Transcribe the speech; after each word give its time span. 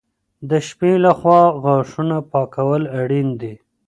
د 0.49 0.51
شپې 0.67 0.91
لخوا 1.05 1.41
غاښونه 1.63 2.17
پاکول 2.31 2.83
اړین 2.99 3.29
دي. 3.41 3.53